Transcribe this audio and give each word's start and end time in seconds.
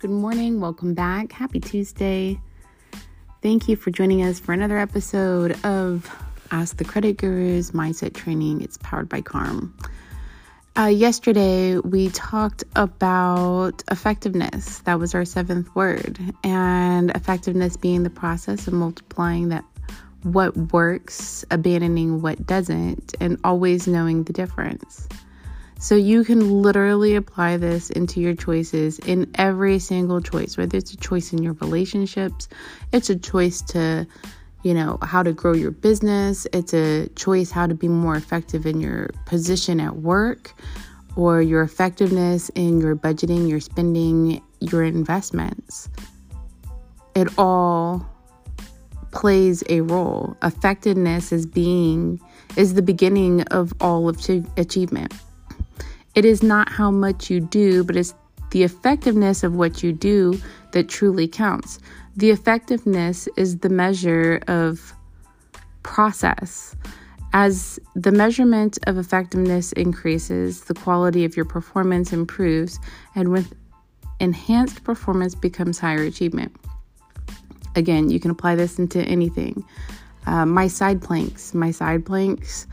Good 0.00 0.10
morning. 0.10 0.62
Welcome 0.62 0.94
back. 0.94 1.30
Happy 1.30 1.60
Tuesday. 1.60 2.40
Thank 3.42 3.68
you 3.68 3.76
for 3.76 3.90
joining 3.90 4.22
us 4.22 4.40
for 4.40 4.54
another 4.54 4.78
episode 4.78 5.62
of 5.62 6.10
Ask 6.50 6.78
the 6.78 6.86
Credit 6.86 7.18
Gurus 7.18 7.72
Mindset 7.72 8.14
Training. 8.14 8.62
It's 8.62 8.78
powered 8.78 9.10
by 9.10 9.20
Karme. 9.20 9.70
Uh, 10.74 10.86
yesterday, 10.86 11.76
we 11.76 12.08
talked 12.08 12.64
about 12.74 13.84
effectiveness. 13.90 14.78
That 14.78 14.98
was 14.98 15.14
our 15.14 15.26
seventh 15.26 15.74
word. 15.74 16.18
And 16.44 17.10
effectiveness 17.10 17.76
being 17.76 18.02
the 18.02 18.08
process 18.08 18.66
of 18.66 18.72
multiplying 18.72 19.50
that 19.50 19.66
what 20.22 20.56
works, 20.72 21.44
abandoning 21.50 22.22
what 22.22 22.46
doesn't, 22.46 23.14
and 23.20 23.38
always 23.44 23.86
knowing 23.86 24.24
the 24.24 24.32
difference. 24.32 25.10
So 25.80 25.94
you 25.94 26.24
can 26.24 26.60
literally 26.60 27.16
apply 27.16 27.56
this 27.56 27.88
into 27.88 28.20
your 28.20 28.34
choices 28.34 28.98
in 28.98 29.30
every 29.36 29.78
single 29.78 30.20
choice, 30.20 30.58
whether 30.58 30.76
it's 30.76 30.92
a 30.92 30.96
choice 30.98 31.32
in 31.32 31.42
your 31.42 31.54
relationships, 31.54 32.48
it's 32.92 33.08
a 33.08 33.16
choice 33.16 33.62
to, 33.62 34.06
you 34.62 34.74
know, 34.74 34.98
how 35.00 35.22
to 35.22 35.32
grow 35.32 35.54
your 35.54 35.70
business, 35.70 36.46
it's 36.52 36.74
a 36.74 37.08
choice 37.16 37.50
how 37.50 37.66
to 37.66 37.74
be 37.74 37.88
more 37.88 38.14
effective 38.14 38.66
in 38.66 38.78
your 38.82 39.08
position 39.24 39.80
at 39.80 39.96
work, 39.96 40.52
or 41.16 41.40
your 41.40 41.62
effectiveness 41.62 42.50
in 42.50 42.78
your 42.78 42.94
budgeting, 42.94 43.48
your 43.48 43.60
spending, 43.60 44.42
your 44.60 44.84
investments. 44.84 45.88
It 47.14 47.28
all 47.38 48.06
plays 49.12 49.64
a 49.70 49.80
role. 49.80 50.36
Effectiveness 50.42 51.32
is 51.32 51.46
being 51.46 52.20
is 52.56 52.74
the 52.74 52.82
beginning 52.82 53.42
of 53.44 53.72
all 53.80 54.10
of 54.10 54.18
achievement. 54.58 55.14
It 56.14 56.24
is 56.24 56.42
not 56.42 56.68
how 56.68 56.90
much 56.90 57.30
you 57.30 57.40
do, 57.40 57.84
but 57.84 57.96
it's 57.96 58.14
the 58.50 58.64
effectiveness 58.64 59.42
of 59.42 59.54
what 59.54 59.82
you 59.82 59.92
do 59.92 60.40
that 60.72 60.88
truly 60.88 61.28
counts. 61.28 61.78
The 62.16 62.30
effectiveness 62.30 63.28
is 63.36 63.58
the 63.58 63.68
measure 63.68 64.40
of 64.48 64.92
process. 65.82 66.74
As 67.32 67.78
the 67.94 68.10
measurement 68.10 68.78
of 68.88 68.98
effectiveness 68.98 69.70
increases, 69.72 70.62
the 70.62 70.74
quality 70.74 71.24
of 71.24 71.36
your 71.36 71.44
performance 71.44 72.12
improves, 72.12 72.80
and 73.14 73.30
with 73.30 73.54
enhanced 74.18 74.82
performance 74.82 75.36
becomes 75.36 75.78
higher 75.78 76.02
achievement. 76.02 76.54
Again, 77.76 78.10
you 78.10 78.18
can 78.18 78.32
apply 78.32 78.56
this 78.56 78.80
into 78.80 79.00
anything. 79.02 79.64
Uh, 80.26 80.44
my 80.44 80.66
side 80.66 81.00
planks, 81.00 81.54
my 81.54 81.70
side 81.70 82.04
planks 82.04 82.66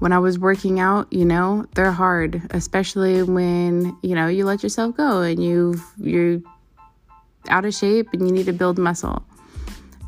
when 0.00 0.12
I 0.12 0.18
was 0.18 0.38
working 0.38 0.80
out, 0.80 1.12
you 1.12 1.24
know, 1.24 1.66
they're 1.74 1.92
hard, 1.92 2.42
especially 2.50 3.22
when, 3.22 3.96
you 4.02 4.14
know, 4.14 4.26
you 4.26 4.44
let 4.44 4.62
yourself 4.62 4.96
go 4.96 5.22
and 5.22 5.42
you 5.42 5.80
you're 5.98 6.40
out 7.48 7.64
of 7.64 7.74
shape 7.74 8.08
and 8.12 8.26
you 8.26 8.32
need 8.32 8.46
to 8.46 8.52
build 8.52 8.78
muscle. 8.78 9.24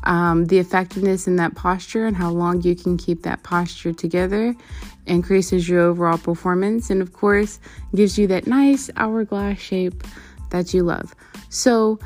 Um, 0.03 0.45
the 0.45 0.59
effectiveness 0.59 1.27
in 1.27 1.35
that 1.37 1.55
posture 1.55 2.05
and 2.05 2.15
how 2.15 2.29
long 2.29 2.61
you 2.61 2.75
can 2.75 2.97
keep 2.97 3.23
that 3.23 3.43
posture 3.43 3.91
together 3.91 4.55
increases 5.05 5.67
your 5.67 5.81
overall 5.81 6.17
performance 6.17 6.89
and 6.89 7.01
of 7.01 7.13
course 7.13 7.59
gives 7.95 8.17
you 8.17 8.27
that 8.27 8.47
nice 8.47 8.89
hourglass 8.95 9.59
shape 9.59 10.03
that 10.51 10.73
you 10.73 10.83
love. 10.83 11.13
So, 11.49 11.99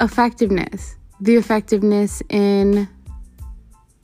effectiveness, 0.00 0.96
the 1.20 1.36
effectiveness 1.36 2.22
in 2.28 2.88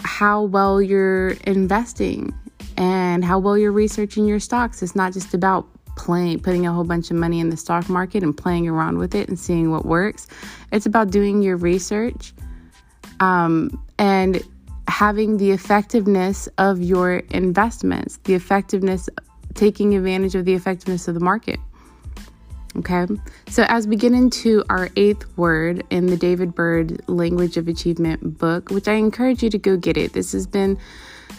how 0.03 0.43
well 0.43 0.81
you're 0.81 1.31
investing 1.45 2.33
and 2.81 3.23
how 3.23 3.39
well 3.39 3.59
you're 3.59 3.71
researching 3.71 4.27
your 4.27 4.41
stocks. 4.41 4.83
It's 4.83 4.97
not 4.97 5.13
just 5.13 5.35
about 5.35 5.69
playing, 5.97 6.41
putting 6.41 6.67
a 6.67 6.73
whole 6.73 6.83
bunch 6.83 7.11
of 7.11 7.17
money 7.19 7.39
in 7.39 7.51
the 7.51 7.57
stock 7.57 7.91
market 7.91 8.23
and 8.23 8.35
playing 8.35 8.67
around 8.67 8.97
with 8.97 9.15
it 9.15 9.29
and 9.29 9.39
seeing 9.39 9.71
what 9.71 9.85
works. 9.85 10.27
It's 10.73 10.87
about 10.87 11.11
doing 11.11 11.43
your 11.43 11.59
research 11.59 12.33
um, 13.21 13.85
and 13.99 14.43
having 14.89 15.37
the 15.37 15.51
effectiveness 15.51 16.49
of 16.57 16.81
your 16.81 17.19
investments, 17.31 18.19
the 18.25 18.33
effectiveness, 18.33 19.11
taking 19.53 19.95
advantage 19.95 20.35
of 20.35 20.47
the 20.47 20.55
effectiveness 20.55 21.07
of 21.07 21.13
the 21.13 21.21
market. 21.21 21.61
Okay, 22.77 23.07
so 23.49 23.65
as 23.69 23.87
we 23.87 23.97
get 23.97 24.13
into 24.13 24.65
our 24.71 24.89
eighth 24.97 25.27
word 25.37 25.85
in 25.91 26.07
the 26.07 26.17
David 26.17 26.55
Bird 26.55 27.03
Language 27.09 27.59
of 27.59 27.69
Achievement 27.69 28.39
book, 28.39 28.71
which 28.71 28.89
I 28.89 28.95
encourage 28.95 29.43
you 29.43 29.51
to 29.51 29.59
go 29.59 29.77
get 29.77 29.99
it. 29.99 30.15
This 30.15 30.33
has 30.33 30.47
been 30.47 30.79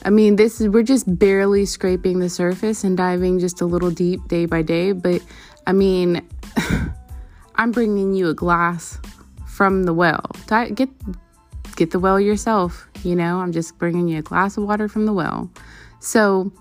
I 0.03 0.09
mean, 0.09 0.35
this 0.35 0.59
is 0.59 0.67
we're 0.69 0.83
just 0.83 1.19
barely 1.19 1.65
scraping 1.65 2.19
the 2.19 2.29
surface 2.29 2.83
and 2.83 2.97
diving 2.97 3.39
just 3.39 3.61
a 3.61 3.65
little 3.65 3.91
deep 3.91 4.27
day 4.27 4.45
by 4.45 4.61
day, 4.61 4.93
but 4.93 5.21
I 5.67 5.73
mean, 5.73 6.27
I'm 7.55 7.71
bringing 7.71 8.13
you 8.13 8.29
a 8.29 8.33
glass 8.33 8.99
from 9.45 9.83
the 9.83 9.93
well. 9.93 10.25
Get 10.47 10.89
get 11.75 11.91
the 11.91 11.99
well 11.99 12.19
yourself, 12.19 12.89
you 13.03 13.15
know? 13.15 13.39
I'm 13.39 13.51
just 13.51 13.77
bringing 13.77 14.07
you 14.07 14.19
a 14.19 14.21
glass 14.21 14.57
of 14.57 14.63
water 14.63 14.87
from 14.87 15.05
the 15.05 15.13
well. 15.13 15.49
So, 15.99 16.51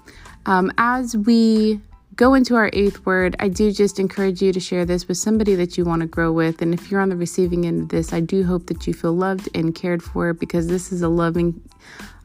um, 0.46 0.70
as 0.78 1.16
we 1.16 1.80
go 2.16 2.34
into 2.34 2.54
our 2.56 2.70
eighth 2.72 3.04
word, 3.06 3.36
I 3.38 3.48
do 3.48 3.72
just 3.72 3.98
encourage 3.98 4.42
you 4.42 4.52
to 4.52 4.60
share 4.60 4.84
this 4.84 5.08
with 5.08 5.16
somebody 5.16 5.54
that 5.54 5.78
you 5.78 5.84
want 5.84 6.00
to 6.00 6.06
grow 6.06 6.32
with. 6.32 6.60
And 6.60 6.74
if 6.74 6.90
you're 6.90 7.00
on 7.00 7.08
the 7.08 7.16
receiving 7.16 7.66
end 7.66 7.82
of 7.82 7.88
this, 7.88 8.12
I 8.12 8.20
do 8.20 8.44
hope 8.44 8.66
that 8.66 8.86
you 8.86 8.94
feel 8.94 9.12
loved 9.12 9.48
and 9.54 9.74
cared 9.74 10.02
for 10.02 10.32
because 10.32 10.66
this 10.66 10.92
is 10.92 11.02
a 11.02 11.08
loving, 11.08 11.60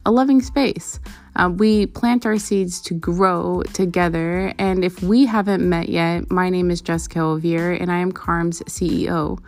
a 0.04 0.10
loving 0.10 0.42
space. 0.42 0.98
Uh, 1.36 1.50
we 1.54 1.86
plant 1.86 2.26
our 2.26 2.38
seeds 2.38 2.80
to 2.82 2.94
grow 2.94 3.62
together. 3.72 4.52
And 4.58 4.84
if 4.84 5.02
we 5.02 5.26
haven't 5.26 5.66
met 5.66 5.88
yet, 5.88 6.30
my 6.30 6.50
name 6.50 6.70
is 6.70 6.80
Jessica 6.80 7.20
Olivier 7.20 7.78
and 7.78 7.90
I 7.90 7.98
am 7.98 8.12
Karme's 8.12 8.60
CEO. 8.62 9.38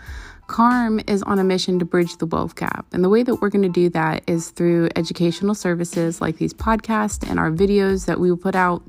Karme 0.47 1.09
is 1.09 1.23
on 1.25 1.39
a 1.39 1.45
mission 1.45 1.79
to 1.79 1.85
bridge 1.85 2.17
the 2.17 2.27
wealth 2.27 2.57
gap. 2.57 2.87
And 2.93 3.05
the 3.05 3.11
way 3.11 3.23
that 3.23 3.37
we're 3.37 3.51
going 3.51 3.63
to 3.63 3.69
do 3.69 3.91
that 3.91 4.23
is 4.27 4.49
through 4.49 4.89
educational 4.97 5.55
services 5.55 6.23
like 6.23 6.39
these 6.39 6.55
podcasts 6.55 7.29
and 7.29 7.39
our 7.39 7.51
videos 7.51 8.07
that 8.07 8.19
we 8.19 8.31
will 8.31 8.39
put 8.39 8.57
out 8.57 8.83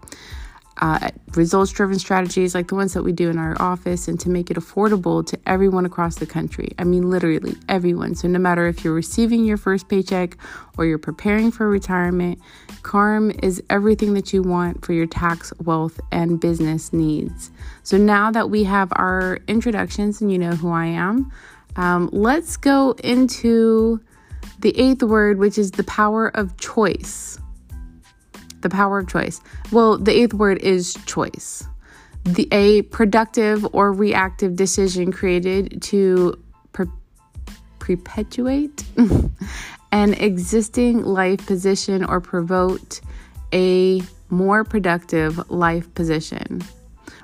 uh, 0.80 1.10
results 1.36 1.72
driven 1.72 2.00
strategies 2.00 2.56
like 2.56 2.70
the 2.70 2.76
ones 2.76 2.94
that 2.94 3.04
we 3.04 3.12
do 3.12 3.30
in 3.30 3.38
our 3.38 3.62
office 3.62 4.08
and 4.08 4.18
to 4.20 4.30
make 4.30 4.50
it 4.50 4.56
affordable 4.56 5.26
to 5.26 5.38
everyone 5.46 5.86
across 5.86 6.16
the 6.16 6.26
country. 6.26 6.70
I 6.80 6.86
mean, 6.86 7.10
literally 7.10 7.56
everyone. 7.68 8.16
So, 8.16 8.28
no 8.30 8.40
matter 8.40 8.68
if 8.68 8.84
you're 8.84 8.94
receiving 8.94 9.44
your 9.44 9.58
first 9.58 9.90
paycheck 9.90 10.38
or 10.78 10.86
you're 10.86 10.98
preparing 10.98 11.52
for 11.52 11.68
retirement, 11.70 12.40
Karme 12.82 13.38
is 13.44 13.62
everything 13.70 14.14
that 14.14 14.32
you 14.32 14.42
want 14.42 14.86
for 14.86 14.94
your 14.94 15.06
tax, 15.06 15.52
wealth, 15.60 16.00
and 16.14 16.40
business 16.40 16.94
needs. 16.94 17.52
So, 17.84 17.98
now 17.98 18.32
that 18.32 18.50
we 18.50 18.64
have 18.64 18.90
our 18.96 19.40
introductions 19.48 20.22
and 20.22 20.32
you 20.32 20.38
know 20.38 20.52
who 20.52 20.72
I 20.72 20.86
am, 20.86 21.32
um, 21.76 22.10
let's 22.14 22.56
go 22.56 22.92
into 23.04 24.00
the 24.60 24.78
eighth 24.80 25.04
word, 25.04 25.40
which 25.40 25.58
is 25.58 25.72
the 25.72 25.84
power 25.84 26.30
of 26.30 26.58
choice 26.58 27.38
the 28.62 28.70
power 28.70 29.00
of 29.00 29.08
choice. 29.08 29.42
Well, 29.72 29.98
the 29.98 30.12
eighth 30.12 30.34
word 30.34 30.60
is 30.60 30.98
choice. 31.06 31.64
The 32.24 32.48
a 32.52 32.84
productive 32.84 33.66
or 33.74 33.94
reactive 33.94 34.56
decision 34.56 35.12
created 35.12 35.82
to 35.84 36.38
per- 36.74 36.92
perpetuate 37.80 38.84
an 39.92 40.14
existing 40.16 41.04
life 41.04 41.46
position 41.46 42.04
or 42.04 42.20
promote 42.20 43.02
a 43.54 44.02
more 44.30 44.64
productive 44.64 45.50
life 45.50 45.92
position. 45.96 46.62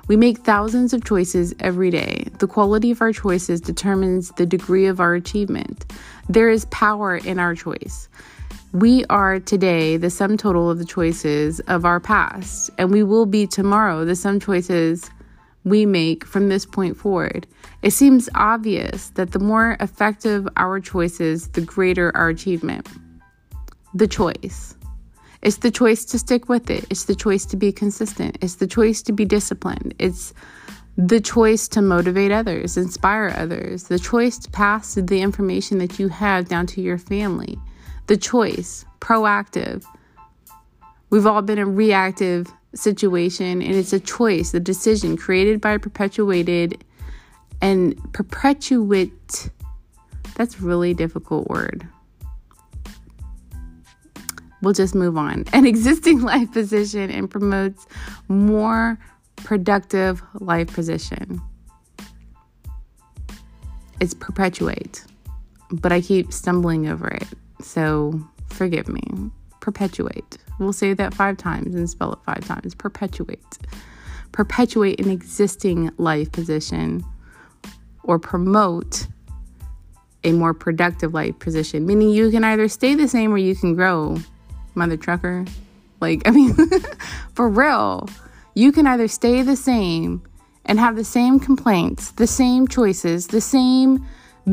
We 0.08 0.16
make 0.16 0.38
thousands 0.38 0.92
of 0.92 1.04
choices 1.04 1.54
every 1.58 1.90
day. 1.90 2.28
The 2.38 2.46
quality 2.46 2.92
of 2.92 3.00
our 3.00 3.12
choices 3.12 3.60
determines 3.60 4.30
the 4.32 4.46
degree 4.46 4.86
of 4.86 5.00
our 5.00 5.14
achievement. 5.14 5.84
There 6.28 6.48
is 6.48 6.64
power 6.66 7.16
in 7.16 7.38
our 7.38 7.54
choice. 7.54 8.08
We 8.76 9.06
are 9.06 9.40
today 9.40 9.96
the 9.96 10.10
sum 10.10 10.36
total 10.36 10.68
of 10.68 10.76
the 10.76 10.84
choices 10.84 11.60
of 11.60 11.86
our 11.86 11.98
past, 11.98 12.68
and 12.76 12.90
we 12.90 13.02
will 13.02 13.24
be 13.24 13.46
tomorrow 13.46 14.04
the 14.04 14.14
sum 14.14 14.38
choices 14.38 15.10
we 15.64 15.86
make 15.86 16.26
from 16.26 16.50
this 16.50 16.66
point 16.66 16.94
forward. 16.94 17.46
It 17.80 17.92
seems 17.92 18.28
obvious 18.34 19.08
that 19.14 19.30
the 19.30 19.38
more 19.38 19.78
effective 19.80 20.46
our 20.58 20.78
choices, 20.78 21.48
the 21.48 21.62
greater 21.62 22.14
our 22.14 22.28
achievement. 22.28 22.86
The 23.94 24.06
choice. 24.06 24.74
It's 25.40 25.56
the 25.56 25.70
choice 25.70 26.04
to 26.04 26.18
stick 26.18 26.50
with 26.50 26.68
it. 26.68 26.84
It's 26.90 27.04
the 27.04 27.14
choice 27.14 27.46
to 27.46 27.56
be 27.56 27.72
consistent. 27.72 28.36
It's 28.42 28.56
the 28.56 28.66
choice 28.66 29.00
to 29.04 29.12
be 29.12 29.24
disciplined. 29.24 29.94
It's 29.98 30.34
the 30.98 31.22
choice 31.22 31.66
to 31.68 31.80
motivate 31.80 32.30
others, 32.30 32.76
inspire 32.76 33.32
others, 33.38 33.84
the 33.84 33.98
choice 33.98 34.36
to 34.40 34.50
pass 34.50 34.96
the 34.96 35.22
information 35.22 35.78
that 35.78 35.98
you 35.98 36.08
have 36.08 36.48
down 36.48 36.66
to 36.66 36.82
your 36.82 36.98
family 36.98 37.58
the 38.06 38.16
choice, 38.16 38.84
proactive. 39.00 39.84
We've 41.10 41.26
all 41.26 41.42
been 41.42 41.58
in 41.58 41.74
reactive 41.74 42.52
situation 42.74 43.62
and 43.62 43.74
it's 43.74 43.92
a 43.92 44.00
choice, 44.00 44.52
the 44.52 44.60
decision 44.60 45.16
created 45.16 45.60
by 45.60 45.78
perpetuated 45.78 46.84
and 47.60 47.96
perpetuate. 48.12 49.50
That's 50.34 50.60
really 50.60 50.94
difficult 50.94 51.48
word. 51.48 51.88
We'll 54.62 54.74
just 54.74 54.94
move 54.94 55.16
on. 55.16 55.44
An 55.52 55.66
existing 55.66 56.22
life 56.22 56.52
position 56.52 57.10
and 57.10 57.30
promotes 57.30 57.86
more 58.28 58.98
productive 59.36 60.22
life 60.34 60.72
position. 60.72 61.40
It's 64.00 64.14
perpetuate, 64.14 65.04
but 65.70 65.92
I 65.92 66.00
keep 66.00 66.32
stumbling 66.32 66.88
over 66.88 67.08
it. 67.08 67.28
So 67.60 68.20
forgive 68.48 68.88
me. 68.88 69.02
Perpetuate. 69.60 70.38
We'll 70.58 70.72
say 70.72 70.94
that 70.94 71.14
five 71.14 71.36
times 71.36 71.74
and 71.74 71.88
spell 71.88 72.12
it 72.12 72.18
five 72.24 72.44
times. 72.46 72.74
Perpetuate. 72.74 73.58
Perpetuate 74.32 75.00
an 75.00 75.10
existing 75.10 75.90
life 75.98 76.30
position 76.32 77.04
or 78.02 78.18
promote 78.18 79.06
a 80.24 80.32
more 80.32 80.54
productive 80.54 81.14
life 81.14 81.38
position, 81.38 81.86
meaning 81.86 82.10
you 82.10 82.30
can 82.30 82.44
either 82.44 82.68
stay 82.68 82.94
the 82.94 83.08
same 83.08 83.32
or 83.32 83.38
you 83.38 83.54
can 83.54 83.74
grow, 83.74 84.18
mother 84.74 84.96
trucker. 84.96 85.44
Like, 86.00 86.26
I 86.26 86.30
mean, 86.30 86.54
for 87.34 87.48
real, 87.48 88.08
you 88.54 88.72
can 88.72 88.86
either 88.86 89.08
stay 89.08 89.42
the 89.42 89.56
same 89.56 90.22
and 90.64 90.80
have 90.80 90.96
the 90.96 91.04
same 91.04 91.38
complaints, 91.38 92.10
the 92.12 92.26
same 92.26 92.66
choices, 92.66 93.28
the 93.28 93.40
same 93.40 94.04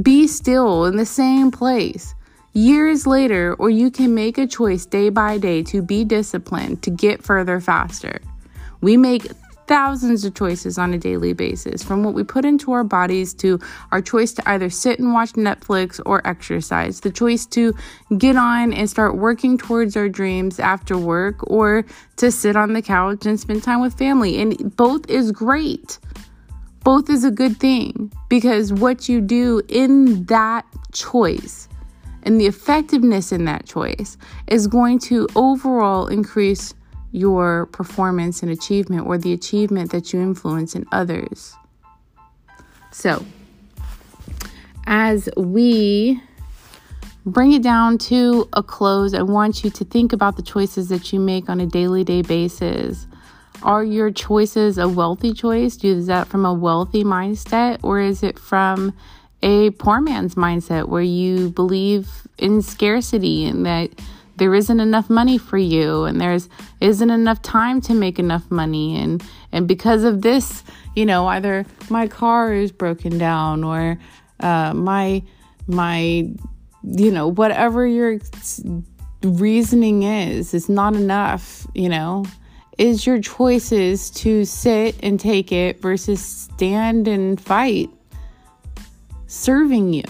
be 0.02 0.28
still 0.28 0.86
in 0.86 0.96
the 0.96 1.06
same 1.06 1.52
place 1.52 2.16
years 2.54 3.06
later, 3.06 3.56
or 3.56 3.70
you 3.70 3.92
can 3.92 4.14
make 4.14 4.38
a 4.38 4.48
choice 4.48 4.86
day 4.86 5.10
by 5.10 5.38
day 5.38 5.64
to 5.64 5.82
be 5.82 6.04
disciplined 6.04 6.82
to 6.84 6.90
get 6.90 7.24
further 7.24 7.60
faster. 7.60 8.22
We 8.82 8.98
make 8.98 9.28
thousands 9.66 10.26
of 10.26 10.36
choices 10.36 10.78
on 10.78 10.94
a 10.94 10.98
daily 10.98 11.34
basis 11.34 11.84
from 11.84 12.04
what 12.04 12.14
we 12.14 12.24
put 12.24 12.46
into 12.46 12.74
our 12.74 12.84
bodies 12.84 13.34
to 13.34 13.60
our 13.92 14.02
choice 14.02 14.34
to 14.34 14.50
either 14.50 14.70
sit 14.70 15.00
and 15.00 15.14
watch 15.14 15.34
Netflix 15.34 16.02
or 16.06 16.26
exercise, 16.28 17.00
the 17.00 17.12
choice 17.12 17.46
to 17.48 17.74
get 18.18 18.36
on 18.36 18.74
and 18.74 18.90
start 18.90 19.18
working 19.18 19.58
towards 19.58 19.96
our 19.96 20.10
dreams 20.10 20.60
after 20.60 20.98
work 20.98 21.50
or 21.50 21.86
to 22.18 22.30
sit 22.30 22.56
on 22.56 22.74
the 22.74 22.82
couch 22.82 23.26
and 23.26 23.40
spend 23.40 23.64
time 23.64 23.82
with 23.82 23.98
family. 23.98 24.40
And 24.42 24.76
both 24.76 25.10
is 25.10 25.32
great. 25.32 25.98
Both 26.84 27.10
is 27.10 27.24
a 27.24 27.32
good 27.32 27.58
thing 27.58 28.12
because 28.28 28.74
what 28.74 29.08
you 29.08 29.22
do 29.22 29.62
in 29.70 30.26
that 30.26 30.66
choice 30.92 31.70
and 32.24 32.40
the 32.40 32.48
effectiveness 32.48 33.32
in 33.32 33.46
that 33.46 33.66
choice 33.66 34.18
is 34.48 34.68
going 34.68 35.00
to 35.00 35.28
overall 35.36 36.08
increase 36.08 36.74
your 37.12 37.68
performance 37.68 38.42
and 38.42 38.52
achievement 38.52 39.06
or 39.06 39.18
the 39.18 39.32
achievement 39.34 39.92
that 39.92 40.12
you 40.12 40.22
influence 40.22 40.76
in 40.76 40.86
others. 40.92 41.56
So, 42.92 43.24
as 44.86 45.30
we 45.38 46.22
bring 47.26 47.54
it 47.54 47.62
down 47.62 47.98
to 47.98 48.50
a 48.54 48.64
close, 48.64 49.14
I 49.14 49.22
want 49.22 49.64
you 49.64 49.70
to 49.70 49.86
think 49.86 50.12
about 50.12 50.36
the 50.36 50.42
choices 50.42 50.90
that 50.90 51.14
you 51.14 51.20
make 51.20 51.50
on 51.50 51.60
a 51.60 51.66
daily 51.66 52.04
day 52.04 52.22
basis. 52.22 53.08
Are 53.62 53.84
your 53.84 54.12
choices 54.12 54.78
a 54.78 54.90
wealthy 54.90 55.34
choice? 55.34 55.78
Do 55.78 55.96
is 55.96 56.08
that 56.08 56.28
from 56.28 56.46
a 56.46 56.54
wealthy 56.54 57.04
mindset 57.04 57.80
or 57.82 58.00
is 58.00 58.24
it 58.24 58.38
from 58.38 58.94
a 59.44 59.72
poor 59.72 60.00
man's 60.00 60.36
mindset 60.36 60.88
where 60.88 61.02
you 61.02 61.50
believe 61.50 62.10
in 62.38 62.62
scarcity 62.62 63.46
and 63.46 63.66
that 63.66 63.92
there 64.38 64.56
isn't 64.56 64.80
enough 64.80 65.10
money 65.10 65.38
for 65.38 65.58
you 65.58 66.06
and 66.06 66.20
there's 66.20 66.50
isn't 66.80 67.12
enough 67.12 67.42
time 67.42 67.82
to 67.82 67.94
make 67.94 68.18
enough 68.18 68.50
money. 68.50 68.98
And 68.98 69.22
and 69.52 69.68
because 69.68 70.06
of 70.06 70.22
this 70.22 70.64
you 70.96 71.06
know 71.06 71.28
either 71.28 71.66
my 71.90 72.08
car 72.08 72.54
is 72.54 72.72
broken 72.72 73.18
down 73.18 73.64
or 73.64 74.00
uh, 74.40 74.74
my 74.74 75.22
my 75.68 76.32
you 76.84 77.12
know 77.12 77.28
whatever 77.28 77.86
your 77.86 78.20
reasoning 79.24 80.04
is 80.04 80.54
is 80.54 80.70
not 80.70 80.96
enough 80.96 81.68
you 81.76 81.90
know. 81.90 82.26
Is 82.80 83.06
your 83.06 83.22
choices 83.22 84.10
to 84.12 84.46
sit 84.46 84.96
and 85.04 85.20
take 85.20 85.52
it 85.52 85.80
versus 85.80 86.26
stand 86.26 87.08
and 87.08 87.40
fight 87.40 87.92
serving 89.34 89.92
you 89.92 90.04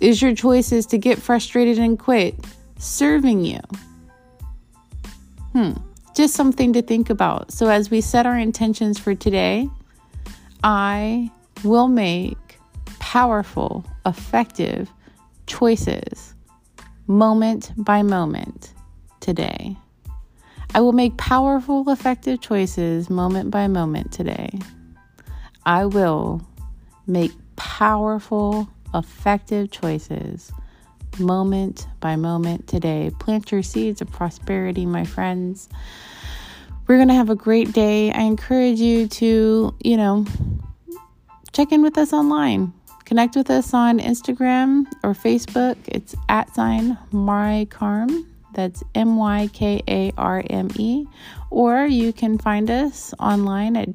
is 0.00 0.20
your 0.20 0.34
choices 0.34 0.84
to 0.84 0.98
get 0.98 1.16
frustrated 1.16 1.78
and 1.78 1.98
quit 1.98 2.34
serving 2.76 3.44
you? 3.44 3.60
Hmm, 5.52 5.72
just 6.14 6.34
something 6.34 6.72
to 6.72 6.82
think 6.82 7.08
about. 7.08 7.52
So, 7.52 7.68
as 7.68 7.90
we 7.90 8.00
set 8.00 8.26
our 8.26 8.36
intentions 8.36 8.98
for 8.98 9.14
today, 9.14 9.68
I 10.64 11.30
will 11.62 11.88
make 11.88 12.36
powerful, 12.98 13.84
effective 14.04 14.90
choices 15.46 16.34
moment 17.06 17.72
by 17.76 18.02
moment 18.02 18.74
today. 19.20 19.76
I 20.74 20.80
will 20.80 20.92
make 20.92 21.16
powerful, 21.16 21.88
effective 21.88 22.40
choices 22.40 23.08
moment 23.08 23.50
by 23.50 23.68
moment 23.68 24.12
today. 24.12 24.50
I 25.64 25.86
will 25.86 26.42
make 27.06 27.32
powerful, 27.58 28.68
effective 28.94 29.70
choices 29.70 30.50
moment 31.18 31.86
by 32.00 32.16
moment 32.16 32.66
today. 32.66 33.10
Plant 33.18 33.50
your 33.52 33.62
seeds 33.62 34.00
of 34.00 34.10
prosperity, 34.10 34.86
my 34.86 35.04
friends. 35.04 35.68
We're 36.86 36.96
going 36.96 37.08
to 37.08 37.14
have 37.14 37.30
a 37.30 37.34
great 37.34 37.72
day. 37.72 38.10
I 38.12 38.20
encourage 38.22 38.78
you 38.78 39.08
to, 39.08 39.74
you 39.82 39.96
know, 39.96 40.26
check 41.52 41.72
in 41.72 41.82
with 41.82 41.98
us 41.98 42.12
online. 42.12 42.72
Connect 43.04 43.36
with 43.36 43.50
us 43.50 43.74
on 43.74 43.98
Instagram 43.98 44.86
or 45.02 45.12
Facebook. 45.12 45.76
It's 45.86 46.14
at 46.28 46.54
sign 46.54 46.96
mykarme. 47.12 48.24
That's 48.54 48.82
M 48.94 49.16
Y 49.16 49.48
K 49.52 49.82
A 49.88 50.12
R 50.16 50.42
M 50.48 50.68
E. 50.76 51.06
Or 51.50 51.86
you 51.86 52.12
can 52.12 52.38
find 52.38 52.70
us 52.70 53.14
online 53.18 53.76
at 53.76 53.94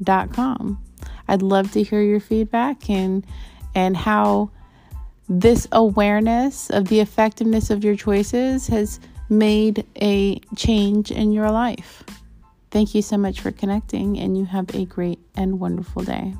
www.mykarme.com. 0.00 0.82
I'd 1.28 1.42
love 1.42 1.72
to 1.72 1.82
hear 1.82 2.02
your 2.02 2.20
feedback 2.20 2.90
and 2.90 3.24
and 3.74 3.96
how 3.96 4.50
this 5.28 5.68
awareness 5.70 6.70
of 6.70 6.88
the 6.88 6.98
effectiveness 6.98 7.70
of 7.70 7.84
your 7.84 7.94
choices 7.94 8.66
has 8.66 8.98
made 9.28 9.86
a 10.00 10.40
change 10.56 11.12
in 11.12 11.30
your 11.30 11.50
life. 11.52 12.02
Thank 12.72 12.96
you 12.96 13.02
so 13.02 13.16
much 13.16 13.40
for 13.40 13.52
connecting, 13.52 14.18
and 14.18 14.36
you 14.36 14.44
have 14.44 14.74
a 14.74 14.84
great 14.84 15.20
and 15.36 15.60
wonderful 15.60 16.02
day. 16.02 16.34